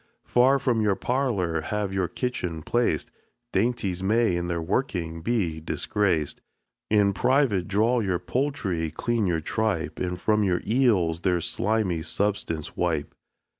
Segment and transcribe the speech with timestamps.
[0.25, 3.11] Far from your parlor have your kitchen placed,
[3.53, 6.41] Dainties may in their working be disgraced.
[6.89, 12.75] In private draw your poultry, clean your tripe, And from your eels their slimy substance
[12.75, 13.13] wipe.